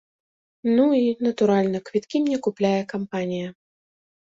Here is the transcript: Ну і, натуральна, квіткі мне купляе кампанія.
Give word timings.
Ну 0.77 0.87
і, 1.01 1.01
натуральна, 1.27 1.85
квіткі 1.91 2.25
мне 2.27 2.37
купляе 2.51 2.77
кампанія. 2.99 3.59